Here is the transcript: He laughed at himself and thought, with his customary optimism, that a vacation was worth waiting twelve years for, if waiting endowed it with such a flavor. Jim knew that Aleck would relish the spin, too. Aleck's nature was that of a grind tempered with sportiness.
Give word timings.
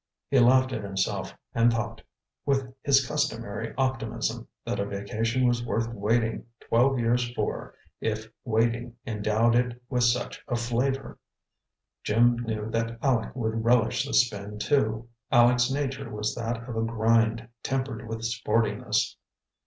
He 0.31 0.39
laughed 0.39 0.73
at 0.73 0.81
himself 0.81 1.37
and 1.53 1.71
thought, 1.71 2.01
with 2.43 2.73
his 2.81 3.05
customary 3.07 3.71
optimism, 3.77 4.47
that 4.65 4.79
a 4.79 4.85
vacation 4.87 5.47
was 5.47 5.63
worth 5.63 5.89
waiting 5.93 6.47
twelve 6.59 6.97
years 6.97 7.31
for, 7.35 7.75
if 7.99 8.27
waiting 8.43 8.95
endowed 9.05 9.53
it 9.53 9.79
with 9.89 10.03
such 10.05 10.41
a 10.47 10.55
flavor. 10.55 11.19
Jim 12.03 12.37
knew 12.39 12.67
that 12.71 12.97
Aleck 13.03 13.35
would 13.35 13.63
relish 13.63 14.03
the 14.03 14.15
spin, 14.15 14.57
too. 14.57 15.07
Aleck's 15.31 15.69
nature 15.69 16.09
was 16.11 16.33
that 16.33 16.67
of 16.67 16.75
a 16.75 16.81
grind 16.81 17.47
tempered 17.61 18.07
with 18.09 18.23
sportiness. 18.23 19.17